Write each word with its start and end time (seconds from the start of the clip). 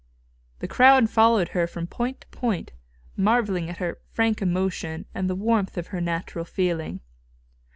The 0.61 0.67
crowd 0.67 1.11
followed 1.11 1.49
her 1.49 1.67
from 1.67 1.85
point 1.85 2.21
to 2.21 2.27
point, 2.29 2.71
marvelling 3.15 3.69
at 3.69 3.77
her 3.77 3.99
frank 4.11 4.41
emotion 4.41 5.05
and 5.13 5.29
the 5.29 5.35
warmth 5.35 5.77
of 5.77 5.89
her 5.89 6.01
natural 6.01 6.43
feeling. 6.43 7.01